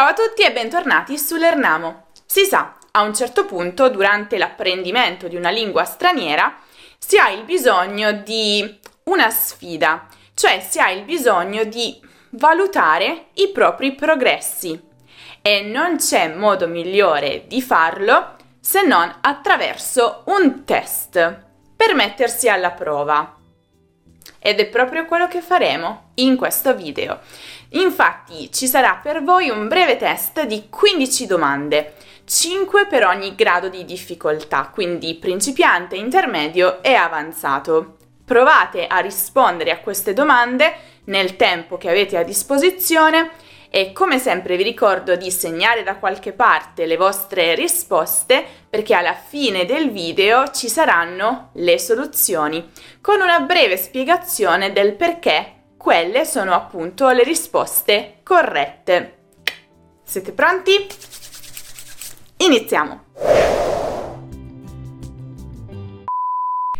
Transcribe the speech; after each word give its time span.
Ciao 0.00 0.08
a 0.08 0.14
tutti 0.14 0.40
e 0.40 0.50
bentornati 0.50 1.18
su 1.18 1.36
Lernamo. 1.36 2.06
Si 2.24 2.46
sa, 2.46 2.78
a 2.92 3.02
un 3.02 3.14
certo 3.14 3.44
punto, 3.44 3.90
durante 3.90 4.38
l'apprendimento 4.38 5.28
di 5.28 5.36
una 5.36 5.50
lingua 5.50 5.84
straniera, 5.84 6.56
si 6.96 7.18
ha 7.18 7.28
il 7.28 7.44
bisogno 7.44 8.10
di 8.10 8.80
una 9.04 9.28
sfida, 9.28 10.06
cioè 10.32 10.64
si 10.66 10.78
ha 10.78 10.90
il 10.90 11.04
bisogno 11.04 11.64
di 11.64 12.00
valutare 12.30 13.26
i 13.34 13.50
propri 13.50 13.94
progressi. 13.94 14.80
E 15.42 15.60
non 15.64 15.96
c'è 15.96 16.34
modo 16.34 16.66
migliore 16.66 17.44
di 17.46 17.60
farlo 17.60 18.36
se 18.58 18.80
non 18.80 19.14
attraverso 19.20 20.22
un 20.28 20.64
test 20.64 21.42
per 21.76 21.92
mettersi 21.92 22.48
alla 22.48 22.70
prova. 22.70 23.34
Ed 24.38 24.60
è 24.60 24.66
proprio 24.68 25.04
quello 25.04 25.28
che 25.28 25.42
faremo 25.42 26.12
in 26.14 26.36
questo 26.36 26.74
video. 26.74 27.20
Infatti 27.72 28.50
ci 28.52 28.66
sarà 28.66 28.98
per 29.00 29.22
voi 29.22 29.48
un 29.48 29.68
breve 29.68 29.96
test 29.96 30.44
di 30.44 30.68
15 30.68 31.26
domande, 31.26 31.94
5 32.24 32.86
per 32.86 33.04
ogni 33.04 33.34
grado 33.36 33.68
di 33.68 33.84
difficoltà, 33.84 34.70
quindi 34.72 35.14
principiante, 35.14 35.94
intermedio 35.94 36.82
e 36.82 36.94
avanzato. 36.94 37.96
Provate 38.24 38.86
a 38.86 38.98
rispondere 38.98 39.70
a 39.70 39.78
queste 39.78 40.12
domande 40.12 40.74
nel 41.04 41.36
tempo 41.36 41.76
che 41.76 41.88
avete 41.88 42.16
a 42.16 42.24
disposizione 42.24 43.30
e 43.70 43.92
come 43.92 44.18
sempre 44.18 44.56
vi 44.56 44.64
ricordo 44.64 45.14
di 45.14 45.30
segnare 45.30 45.84
da 45.84 45.96
qualche 45.96 46.32
parte 46.32 46.86
le 46.86 46.96
vostre 46.96 47.54
risposte 47.54 48.44
perché 48.68 48.94
alla 48.94 49.14
fine 49.14 49.64
del 49.64 49.90
video 49.90 50.50
ci 50.50 50.68
saranno 50.68 51.50
le 51.54 51.78
soluzioni 51.78 52.68
con 53.00 53.20
una 53.20 53.38
breve 53.40 53.76
spiegazione 53.76 54.72
del 54.72 54.94
perché 54.94 55.59
quelle 55.80 56.26
sono 56.26 56.52
appunto 56.52 57.08
le 57.08 57.22
risposte 57.22 58.16
corrette. 58.22 59.16
Siete 60.02 60.32
pronti? 60.32 60.72
Iniziamo! 62.36 63.04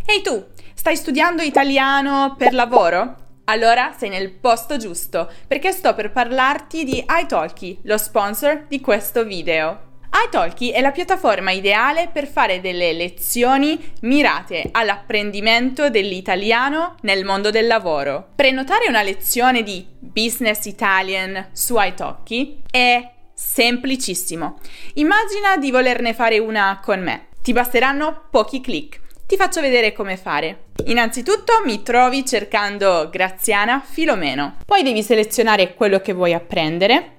Ehi 0.05 0.20
tu, 0.20 0.44
stai 0.74 0.97
studiando 0.97 1.41
italiano 1.41 2.34
per 2.36 2.52
lavoro? 2.52 3.16
Allora 3.44 3.94
sei 3.97 4.11
nel 4.11 4.33
posto 4.33 4.77
giusto, 4.77 5.33
perché 5.46 5.72
sto 5.72 5.94
per 5.94 6.12
parlarti 6.12 6.84
di 6.84 7.02
iTalki, 7.08 7.80
lo 7.84 7.96
sponsor 7.96 8.67
di 8.69 8.83
questo 8.83 9.24
video 9.24 9.89
iTalki 10.12 10.70
è 10.70 10.80
la 10.80 10.91
piattaforma 10.91 11.53
ideale 11.53 12.08
per 12.12 12.27
fare 12.27 12.61
delle 12.61 12.92
lezioni 12.92 13.78
mirate 14.03 14.69
all'apprendimento 14.72 15.89
dell'italiano 15.89 16.97
nel 17.02 17.25
mondo 17.25 17.50
del 17.50 17.67
lavoro. 17.67 18.30
Prenotare 18.34 18.89
una 18.89 19.02
lezione 19.02 19.62
di 19.62 19.86
Business 19.98 20.64
Italian 20.64 21.50
su 21.52 21.77
iTalki 21.78 22.62
è 22.70 23.11
semplicissimo. 23.33 24.58
Immagina 24.94 25.56
di 25.56 25.70
volerne 25.70 26.12
fare 26.12 26.39
una 26.39 26.80
con 26.83 27.00
me. 27.00 27.28
Ti 27.42 27.52
basteranno 27.52 28.24
pochi 28.30 28.61
clic. 28.61 29.00
Ti 29.27 29.36
faccio 29.36 29.61
vedere 29.61 29.92
come 29.92 30.17
fare. 30.17 30.64
Innanzitutto 30.86 31.62
mi 31.64 31.83
trovi 31.83 32.27
cercando 32.27 33.08
Graziana 33.11 33.80
Filomeno. 33.80 34.56
Poi 34.67 34.83
devi 34.83 35.02
selezionare 35.05 35.74
quello 35.74 36.00
che 36.00 36.12
vuoi 36.12 36.34
apprendere 36.34 37.19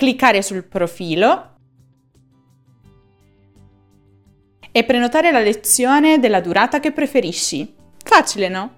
cliccare 0.00 0.40
sul 0.40 0.64
profilo 0.64 1.56
e 4.72 4.84
prenotare 4.84 5.30
la 5.30 5.40
lezione 5.40 6.18
della 6.18 6.40
durata 6.40 6.80
che 6.80 6.90
preferisci. 6.90 7.74
Facile, 8.02 8.48
no? 8.48 8.74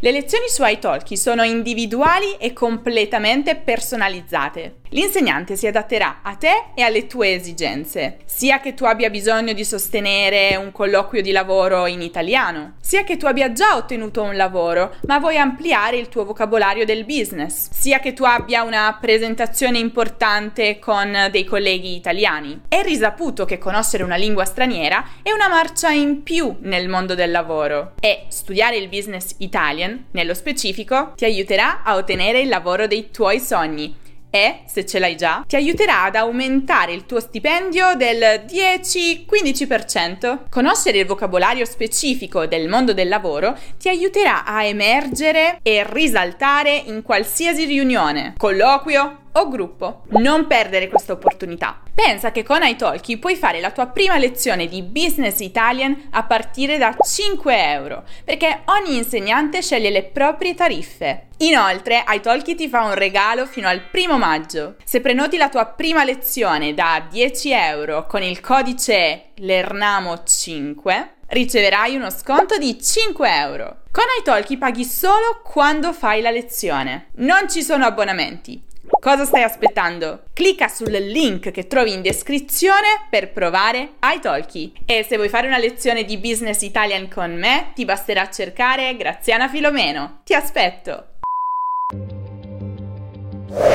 Le 0.00 0.10
lezioni 0.10 0.48
su 0.48 0.64
iTalki 0.64 1.16
sono 1.16 1.44
individuali 1.44 2.34
e 2.40 2.52
completamente 2.52 3.54
personalizzate. 3.54 4.80
L'insegnante 4.94 5.56
si 5.56 5.66
adatterà 5.66 6.20
a 6.22 6.36
te 6.36 6.66
e 6.72 6.82
alle 6.82 7.08
tue 7.08 7.34
esigenze, 7.34 8.18
sia 8.26 8.60
che 8.60 8.74
tu 8.74 8.84
abbia 8.84 9.10
bisogno 9.10 9.52
di 9.52 9.64
sostenere 9.64 10.54
un 10.54 10.70
colloquio 10.70 11.20
di 11.20 11.32
lavoro 11.32 11.86
in 11.86 12.00
italiano, 12.00 12.74
sia 12.80 13.02
che 13.02 13.16
tu 13.16 13.26
abbia 13.26 13.50
già 13.50 13.74
ottenuto 13.74 14.22
un 14.22 14.36
lavoro 14.36 14.94
ma 15.06 15.18
vuoi 15.18 15.36
ampliare 15.36 15.96
il 15.96 16.08
tuo 16.08 16.24
vocabolario 16.24 16.84
del 16.84 17.04
business, 17.04 17.70
sia 17.72 17.98
che 17.98 18.12
tu 18.12 18.22
abbia 18.22 18.62
una 18.62 18.96
presentazione 19.00 19.78
importante 19.78 20.78
con 20.78 21.26
dei 21.32 21.42
colleghi 21.42 21.96
italiani. 21.96 22.60
È 22.68 22.80
risaputo 22.82 23.44
che 23.44 23.58
conoscere 23.58 24.04
una 24.04 24.14
lingua 24.14 24.44
straniera 24.44 25.04
è 25.24 25.32
una 25.32 25.48
marcia 25.48 25.90
in 25.90 26.22
più 26.22 26.54
nel 26.60 26.88
mondo 26.88 27.16
del 27.16 27.32
lavoro 27.32 27.94
e 27.98 28.26
studiare 28.28 28.76
il 28.76 28.88
business 28.88 29.34
Italian, 29.38 30.04
nello 30.12 30.34
specifico, 30.34 31.14
ti 31.16 31.24
aiuterà 31.24 31.82
a 31.82 31.96
ottenere 31.96 32.38
il 32.38 32.48
lavoro 32.48 32.86
dei 32.86 33.10
tuoi 33.10 33.40
sogni 33.40 34.02
e, 34.34 34.62
se 34.66 34.84
ce 34.84 34.98
l'hai 34.98 35.14
già, 35.14 35.44
ti 35.46 35.54
aiuterà 35.54 36.02
ad 36.02 36.16
aumentare 36.16 36.92
il 36.92 37.06
tuo 37.06 37.20
stipendio 37.20 37.94
del 37.94 38.42
10-15%. 38.48 40.38
Conoscere 40.50 40.98
il 40.98 41.06
vocabolario 41.06 41.64
specifico 41.64 42.44
del 42.46 42.68
mondo 42.68 42.92
del 42.92 43.06
lavoro 43.06 43.56
ti 43.78 43.88
aiuterà 43.88 44.44
a 44.44 44.64
emergere 44.64 45.60
e 45.62 45.86
risaltare 45.88 46.74
in 46.74 47.02
qualsiasi 47.02 47.64
riunione, 47.64 48.34
colloquio, 48.36 49.18
o 49.36 49.48
gruppo. 49.48 50.02
Non 50.10 50.46
perdere 50.46 50.88
questa 50.88 51.12
opportunità. 51.12 51.80
Pensa 51.94 52.32
che 52.32 52.42
con 52.42 52.62
iTalki 52.62 53.18
puoi 53.18 53.36
fare 53.36 53.60
la 53.60 53.70
tua 53.70 53.86
prima 53.86 54.18
lezione 54.18 54.66
di 54.66 54.82
Business 54.82 55.40
Italian 55.40 56.08
a 56.10 56.24
partire 56.24 56.76
da 56.76 56.94
5 56.98 57.70
euro, 57.70 58.04
perché 58.24 58.62
ogni 58.66 58.96
insegnante 58.96 59.62
sceglie 59.62 59.90
le 59.90 60.02
proprie 60.02 60.54
tariffe. 60.54 61.28
Inoltre, 61.38 62.04
iTalki 62.08 62.54
ti 62.54 62.68
fa 62.68 62.84
un 62.84 62.94
regalo 62.94 63.46
fino 63.46 63.68
al 63.68 63.82
primo 63.82 64.18
maggio. 64.18 64.76
Se 64.84 65.00
prenoti 65.00 65.36
la 65.36 65.48
tua 65.48 65.66
prima 65.66 66.04
lezione 66.04 66.74
da 66.74 67.04
10 67.08 67.50
euro 67.50 68.06
con 68.06 68.22
il 68.22 68.40
codice 68.40 69.30
LERNAMO5, 69.38 71.06
riceverai 71.28 71.96
uno 71.96 72.10
sconto 72.10 72.56
di 72.58 72.80
5 72.80 73.28
euro. 73.28 73.78
Con 73.90 74.04
iTalki 74.20 74.56
paghi 74.58 74.84
solo 74.84 75.40
quando 75.44 75.92
fai 75.92 76.20
la 76.20 76.30
lezione. 76.30 77.08
Non 77.16 77.48
ci 77.48 77.62
sono 77.62 77.84
abbonamenti. 77.84 78.72
Cosa 78.86 79.24
stai 79.24 79.42
aspettando? 79.42 80.24
Clicca 80.32 80.68
sul 80.68 80.90
link 80.90 81.50
che 81.50 81.66
trovi 81.66 81.92
in 81.92 82.02
descrizione 82.02 83.06
per 83.08 83.32
provare 83.32 83.94
iTalki. 84.02 84.72
E 84.84 85.04
se 85.08 85.16
vuoi 85.16 85.28
fare 85.28 85.46
una 85.46 85.58
lezione 85.58 86.04
di 86.04 86.18
Business 86.18 86.60
Italian 86.62 87.08
con 87.08 87.34
me, 87.34 87.72
ti 87.74 87.84
basterà 87.84 88.30
cercare 88.30 88.96
Graziana 88.96 89.48
Filomeno. 89.48 90.20
Ti 90.24 90.34
aspetto! 90.34 91.12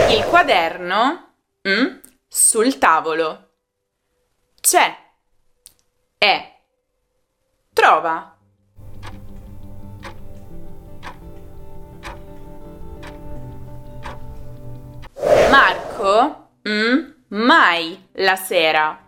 Il 0.09 0.25
quaderno 0.25 1.33
mm, 1.67 1.97
sul 2.27 2.77
tavolo. 2.77 3.51
C'è. 4.59 4.95
È. 6.17 6.53
Trova. 7.73 8.38
Marco 15.49 16.51
mm, 16.67 17.11
mai 17.29 18.07
la 18.13 18.35
sera. 18.35 19.03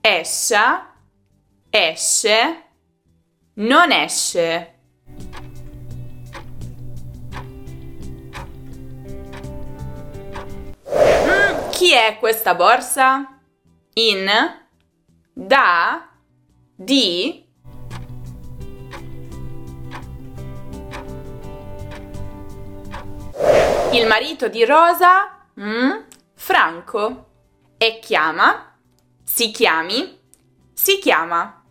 Escia, 0.00 0.94
esce, 1.70 2.62
non 3.54 3.90
esce. 3.90 4.78
Mm, 10.88 11.68
chi 11.70 11.92
è 11.92 12.16
questa 12.20 12.54
borsa? 12.54 13.40
In, 13.94 14.30
da, 15.32 16.10
di, 16.76 17.43
il 23.96 24.08
marito 24.08 24.48
di 24.48 24.64
Rosa, 24.64 25.46
mm, 25.60 25.90
Franco, 26.34 27.26
e 27.78 28.00
chiama, 28.00 28.76
si 29.22 29.52
chiami, 29.52 30.18
si 30.72 30.98
chiama. 30.98 31.62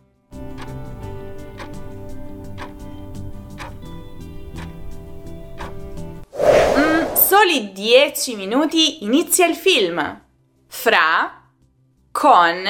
Mm, 6.78 7.12
soli 7.12 7.72
dieci 7.72 8.36
minuti 8.36 9.04
inizia 9.04 9.46
il 9.46 9.54
film. 9.54 10.22
Fra, 10.66 11.42
con, 12.10 12.64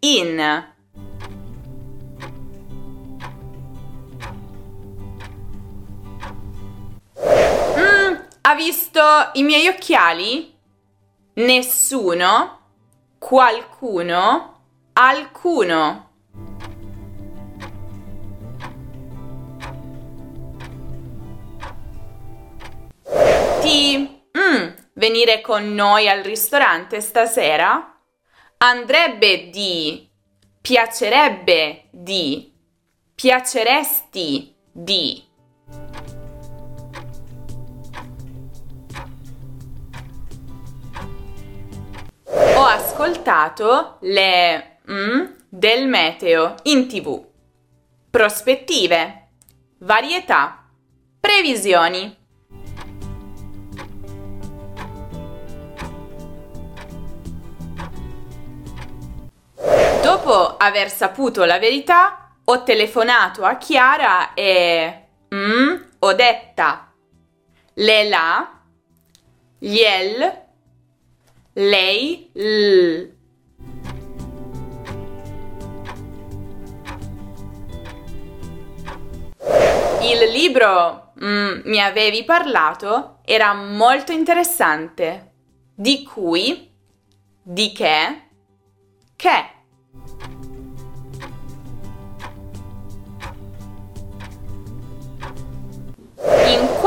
in. 0.00 0.76
Ha 8.48 8.54
visto 8.54 9.02
i 9.34 9.42
miei 9.42 9.68
occhiali? 9.68 10.58
Nessuno? 11.34 12.60
Qualcuno? 13.18 14.62
Alcuno? 14.94 16.10
Ti 23.60 24.22
mm, 24.38 24.68
venire 24.94 25.42
con 25.42 25.74
noi 25.74 26.08
al 26.08 26.22
ristorante 26.22 27.02
stasera? 27.02 28.00
Andrebbe 28.56 29.50
di, 29.50 30.08
piacerebbe 30.62 31.88
di, 31.90 32.50
piaceresti 33.14 34.54
di. 34.72 35.27
Ho 42.58 42.64
ascoltato 42.64 43.98
le 44.00 44.80
mm 44.90 45.26
del 45.48 45.86
meteo 45.86 46.56
in 46.64 46.88
tv. 46.88 47.24
Prospettive, 48.10 49.28
varietà, 49.78 50.68
previsioni. 51.20 52.16
Dopo 60.02 60.56
aver 60.56 60.90
saputo 60.90 61.44
la 61.44 61.60
verità, 61.60 62.32
ho 62.42 62.64
telefonato 62.64 63.44
a 63.44 63.56
Chiara 63.56 64.34
e 64.34 65.06
mm, 65.32 65.74
ho 66.00 66.12
detta 66.12 66.92
le 67.74 68.08
la, 68.08 68.60
gliel, 69.60 70.46
lei, 71.58 72.30
l. 72.34 73.16
Il 80.00 80.30
libro 80.30 81.12
mm, 81.22 81.60
mi 81.64 81.80
avevi 81.80 82.24
parlato 82.24 83.18
era 83.24 83.54
molto 83.54 84.12
interessante. 84.12 85.32
Di 85.74 86.02
cui, 86.04 86.70
di 87.42 87.72
che, 87.72 88.22
che. 89.16 90.37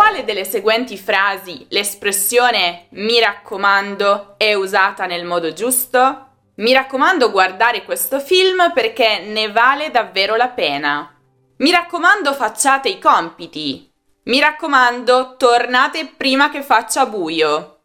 Quale 0.01 0.23
delle 0.23 0.45
seguenti 0.45 0.97
frasi 0.97 1.67
l'espressione 1.69 2.87
mi 2.93 3.19
raccomando 3.19 4.33
è 4.35 4.55
usata 4.55 5.05
nel 5.05 5.25
modo 5.25 5.53
giusto? 5.53 6.29
Mi 6.55 6.73
raccomando 6.73 7.29
guardare 7.29 7.83
questo 7.83 8.19
film 8.19 8.73
perché 8.73 9.19
ne 9.19 9.51
vale 9.51 9.91
davvero 9.91 10.35
la 10.35 10.47
pena. 10.47 11.15
Mi 11.57 11.69
raccomando 11.69 12.33
facciate 12.33 12.89
i 12.89 12.97
compiti. 12.97 13.93
Mi 14.23 14.39
raccomando 14.39 15.35
tornate 15.37 16.07
prima 16.17 16.49
che 16.49 16.63
faccia 16.63 17.05
buio. 17.05 17.81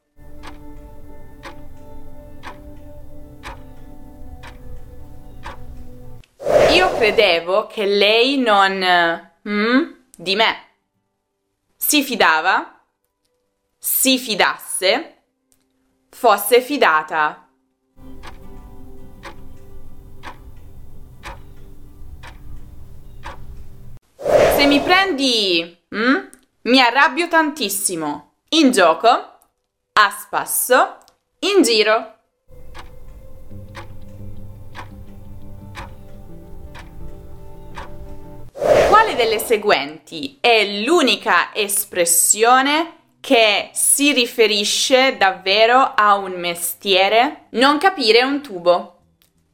Io 6.70 6.96
credevo 6.96 7.66
che 7.66 7.84
lei 7.84 8.38
non... 8.38 9.30
Mm, 9.46 9.82
di 10.16 10.34
me. 10.34 10.65
Si 11.88 12.02
fidava, 12.02 12.80
si 13.78 14.18
fidasse, 14.18 15.22
fosse 16.10 16.60
fidata. 16.60 17.48
Se 24.16 24.66
mi 24.66 24.80
prendi, 24.80 25.78
mm, 25.94 26.16
mi 26.62 26.80
arrabbio 26.80 27.28
tantissimo. 27.28 28.32
In 28.48 28.72
gioco, 28.72 29.08
a 29.08 30.10
spasso, 30.10 30.98
in 31.38 31.62
giro. 31.62 32.15
Quale 39.06 39.22
delle 39.22 39.38
seguenti 39.38 40.38
è 40.40 40.80
l'unica 40.82 41.54
espressione 41.54 42.94
che 43.20 43.70
si 43.72 44.10
riferisce 44.12 45.16
davvero 45.16 45.92
a 45.94 46.16
un 46.16 46.32
mestiere? 46.32 47.46
Non 47.50 47.78
capire 47.78 48.24
un 48.24 48.42
tubo, 48.42 49.02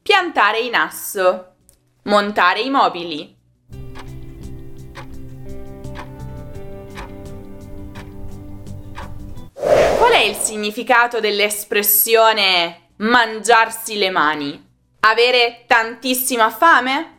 piantare 0.01 0.57
in 0.57 0.73
asso, 0.73 1.53
montare 2.05 2.61
i 2.61 2.71
mobili, 2.71 3.37
Qual 9.53 10.11
è 10.13 10.23
il 10.23 10.35
significato 10.35 11.19
dell'espressione 11.19 12.89
mangiarsi 12.97 13.99
le 13.99 14.09
mani? 14.09 14.71
Avere 15.01 15.65
tantissima 15.67 16.49
fame? 16.49 17.12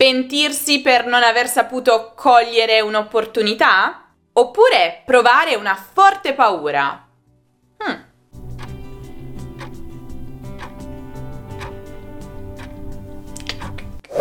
Pentirsi 0.00 0.80
per 0.80 1.04
non 1.04 1.22
aver 1.22 1.46
saputo 1.46 2.14
cogliere 2.16 2.80
un'opportunità? 2.80 4.06
Oppure 4.32 5.02
provare 5.04 5.56
una 5.56 5.74
forte 5.74 6.32
paura? 6.32 7.06
Hmm. 7.76 7.96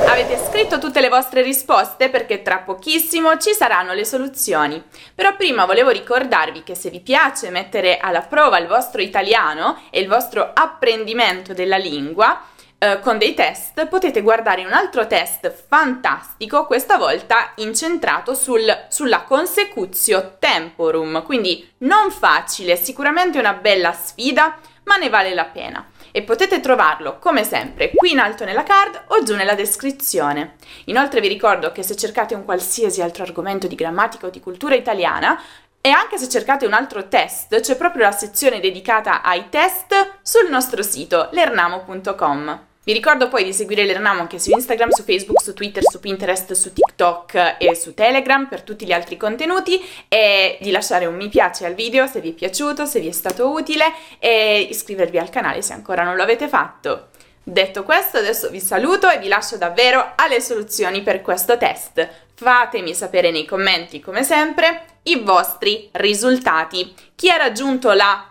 Avete 0.05 0.37
scritto 0.49 0.79
tutte 0.79 0.99
le 0.99 1.07
vostre 1.07 1.43
risposte 1.43 2.09
perché 2.09 2.41
tra 2.41 2.57
pochissimo 2.57 3.37
ci 3.37 3.53
saranno 3.53 3.93
le 3.93 4.03
soluzioni. 4.03 4.83
Però 5.15 5.33
prima 5.37 5.63
volevo 5.63 5.91
ricordarvi 5.91 6.63
che 6.63 6.75
se 6.75 6.89
vi 6.89 6.99
piace 6.99 7.51
mettere 7.51 7.99
alla 7.99 8.23
prova 8.23 8.59
il 8.59 8.67
vostro 8.67 9.01
italiano 9.01 9.83
e 9.91 10.01
il 10.01 10.09
vostro 10.09 10.51
apprendimento 10.53 11.53
della 11.53 11.77
lingua, 11.77 12.57
Uh, 12.79 13.01
con 13.01 13.17
dei 13.17 13.33
test 13.33 13.87
potete 13.87 14.21
guardare 14.21 14.63
un 14.63 14.71
altro 14.71 15.05
test 15.05 15.53
fantastico, 15.67 16.65
questa 16.65 16.95
volta 16.97 17.51
incentrato 17.55 18.33
sul, 18.33 18.85
sulla 18.87 19.23
consecutio 19.23 20.37
temporum, 20.39 21.21
quindi 21.23 21.69
non 21.79 22.09
facile, 22.09 22.77
sicuramente 22.77 23.37
una 23.37 23.51
bella 23.51 23.91
sfida, 23.91 24.57
ma 24.83 24.95
ne 24.95 25.09
vale 25.09 25.33
la 25.33 25.43
pena 25.43 25.85
e 26.11 26.23
potete 26.23 26.59
trovarlo 26.59 27.19
come 27.19 27.43
sempre 27.43 27.91
qui 27.93 28.11
in 28.11 28.19
alto 28.19 28.45
nella 28.45 28.63
card 28.63 29.03
o 29.07 29.23
giù 29.23 29.35
nella 29.35 29.55
descrizione. 29.55 30.55
Inoltre 30.85 31.19
vi 31.21 31.27
ricordo 31.27 31.71
che 31.71 31.83
se 31.83 31.95
cercate 31.95 32.33
un 32.33 32.45
qualsiasi 32.45 33.01
altro 33.01 33.23
argomento 33.23 33.67
di 33.67 33.75
grammatica 33.75 34.27
o 34.27 34.29
di 34.29 34.39
cultura 34.39 34.75
italiana 34.75 35.39
e 35.81 35.89
anche 35.89 36.17
se 36.17 36.27
cercate 36.27 36.65
un 36.65 36.73
altro 36.73 37.07
test, 37.07 37.59
c'è 37.59 37.75
proprio 37.77 38.03
la 38.03 38.11
sezione 38.11 38.59
dedicata 38.59 39.21
ai 39.21 39.49
test 39.49 40.19
sul 40.21 40.49
nostro 40.49 40.81
sito 40.81 41.29
lernamo.com. 41.31 42.67
Vi 42.89 42.95
ricordo 42.95 43.27
poi 43.27 43.43
di 43.43 43.53
seguire 43.53 43.85
l'Ernamo 43.85 44.21
anche 44.21 44.39
su 44.39 44.49
Instagram, 44.49 44.89
su 44.89 45.03
Facebook, 45.03 45.43
su 45.43 45.53
Twitter, 45.53 45.83
su 45.83 45.99
Pinterest, 45.99 46.53
su 46.53 46.73
TikTok 46.73 47.57
e 47.59 47.75
su 47.75 47.93
Telegram 47.93 48.47
per 48.47 48.63
tutti 48.63 48.83
gli 48.83 48.91
altri 48.91 49.15
contenuti 49.15 49.79
e 50.07 50.57
di 50.59 50.71
lasciare 50.71 51.05
un 51.05 51.13
mi 51.13 51.29
piace 51.29 51.67
al 51.67 51.75
video 51.75 52.07
se 52.07 52.19
vi 52.19 52.31
è 52.31 52.33
piaciuto, 52.33 52.87
se 52.87 52.99
vi 52.99 53.07
è 53.07 53.11
stato 53.11 53.51
utile 53.51 53.93
e 54.17 54.61
iscrivervi 54.71 55.19
al 55.19 55.29
canale 55.29 55.61
se 55.61 55.73
ancora 55.73 56.01
non 56.01 56.15
lo 56.15 56.23
avete 56.23 56.47
fatto. 56.47 57.09
Detto 57.43 57.83
questo, 57.83 58.17
adesso 58.17 58.49
vi 58.49 58.59
saluto 58.59 59.07
e 59.07 59.19
vi 59.19 59.27
lascio 59.27 59.57
davvero 59.57 60.13
alle 60.15 60.41
soluzioni 60.41 61.03
per 61.03 61.21
questo 61.21 61.59
test. 61.59 62.09
Fatemi 62.33 62.95
sapere 62.95 63.29
nei 63.29 63.45
commenti, 63.45 63.99
come 63.99 64.23
sempre, 64.23 64.85
i 65.03 65.19
vostri 65.19 65.89
risultati. 65.91 66.91
Chi 67.13 67.29
ha 67.29 67.37
raggiunto 67.37 67.91
la 67.91 68.27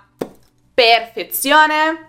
perfezione? 0.74 2.07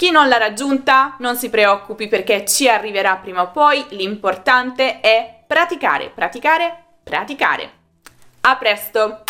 Chi 0.00 0.10
non 0.10 0.28
l'ha 0.28 0.38
raggiunta 0.38 1.16
non 1.18 1.36
si 1.36 1.50
preoccupi 1.50 2.08
perché 2.08 2.46
ci 2.46 2.66
arriverà 2.66 3.16
prima 3.16 3.42
o 3.42 3.50
poi, 3.50 3.84
l'importante 3.90 5.00
è 5.00 5.42
praticare, 5.46 6.08
praticare, 6.08 6.84
praticare. 7.04 7.70
A 8.40 8.56
presto! 8.56 9.24